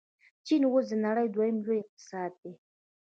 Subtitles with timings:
[0.45, 2.53] چین اوس د نړۍ دویم لوی اقتصاد دی.